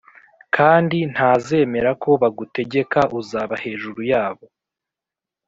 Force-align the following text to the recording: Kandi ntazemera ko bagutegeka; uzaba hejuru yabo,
Kandi 0.55 0.97
ntazemera 1.13 1.91
ko 2.03 2.09
bagutegeka; 2.21 2.99
uzaba 3.19 3.55
hejuru 3.63 4.01
yabo, 4.11 4.45